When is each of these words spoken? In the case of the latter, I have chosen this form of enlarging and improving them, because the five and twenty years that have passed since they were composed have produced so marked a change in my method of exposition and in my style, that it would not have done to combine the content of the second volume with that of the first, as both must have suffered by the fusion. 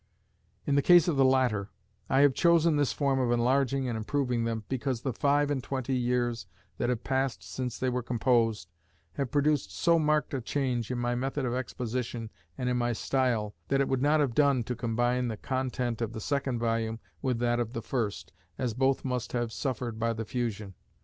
In 0.65 0.73
the 0.73 0.81
case 0.81 1.07
of 1.07 1.15
the 1.15 1.23
latter, 1.23 1.69
I 2.09 2.21
have 2.21 2.33
chosen 2.33 2.75
this 2.75 2.91
form 2.91 3.19
of 3.19 3.31
enlarging 3.31 3.87
and 3.87 3.95
improving 3.95 4.45
them, 4.45 4.63
because 4.67 5.01
the 5.01 5.13
five 5.13 5.51
and 5.51 5.63
twenty 5.63 5.95
years 5.95 6.47
that 6.79 6.89
have 6.89 7.03
passed 7.03 7.43
since 7.43 7.77
they 7.77 7.87
were 7.87 8.01
composed 8.01 8.71
have 9.13 9.29
produced 9.29 9.71
so 9.71 9.99
marked 9.99 10.33
a 10.33 10.41
change 10.41 10.89
in 10.89 10.97
my 10.97 11.13
method 11.13 11.45
of 11.45 11.53
exposition 11.53 12.31
and 12.57 12.67
in 12.67 12.77
my 12.77 12.93
style, 12.93 13.53
that 13.67 13.79
it 13.79 13.87
would 13.87 14.01
not 14.01 14.19
have 14.19 14.33
done 14.33 14.63
to 14.63 14.75
combine 14.75 15.27
the 15.27 15.37
content 15.37 16.01
of 16.01 16.13
the 16.13 16.19
second 16.19 16.57
volume 16.57 16.99
with 17.21 17.37
that 17.37 17.59
of 17.59 17.73
the 17.73 17.81
first, 17.83 18.33
as 18.57 18.73
both 18.73 19.05
must 19.05 19.33
have 19.33 19.53
suffered 19.53 19.99
by 19.99 20.13
the 20.13 20.25
fusion. 20.25 20.73